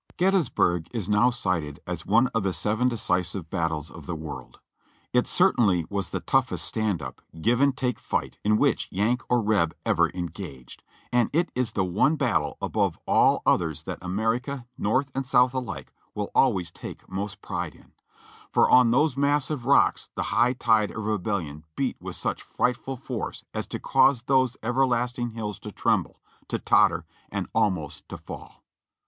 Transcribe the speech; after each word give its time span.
Gettysburg 0.17 0.87
is 0.95 1.07
now 1.07 1.29
cited 1.29 1.79
as 1.85 2.07
one 2.07 2.25
of 2.33 2.41
the 2.41 2.53
seven 2.53 2.87
decisive 2.89 3.51
battles 3.51 3.91
of 3.91 4.07
the 4.07 4.15
world. 4.15 4.59
It 5.13 5.27
certainly 5.27 5.85
was 5.91 6.09
the 6.09 6.21
toughest 6.21 6.65
stand 6.65 7.03
up, 7.03 7.21
give 7.39 7.61
and 7.61 7.77
take 7.77 7.99
fight 7.99 8.39
in 8.43 8.57
which 8.57 8.87
Yank 8.91 9.21
or 9.29 9.43
Reb 9.43 9.75
ever 9.85 10.09
engaged, 10.09 10.81
and 11.11 11.29
it 11.33 11.51
is 11.53 11.73
the 11.73 11.85
one 11.85 12.15
battle 12.15 12.57
above 12.63 12.97
all 13.05 13.43
others 13.45 13.83
that 13.83 13.99
America, 14.01 14.65
North 14.75 15.11
and 15.13 15.23
South 15.23 15.53
alike, 15.53 15.93
will 16.15 16.31
always 16.33 16.71
take 16.71 17.07
most 17.07 17.39
pride 17.43 17.75
in; 17.75 17.91
for 18.51 18.67
on 18.71 18.89
those 18.89 19.15
massive 19.15 19.67
rocks 19.67 20.09
the 20.15 20.23
high 20.33 20.53
tide 20.53 20.89
of 20.89 21.03
Rebellion 21.05 21.63
beat 21.75 22.01
with 22.01 22.15
such 22.15 22.41
frightful 22.41 22.97
force 22.97 23.43
as 23.53 23.67
to 23.67 23.77
cause 23.79 24.23
those 24.23 24.57
everlasting 24.63 25.33
hills 25.33 25.59
to 25.59 25.71
tremble, 25.71 26.19
to 26.47 26.57
totter 26.57 27.05
and 27.31 27.47
almost 27.53 28.09
to 28.09 28.17
fall. 28.17 28.63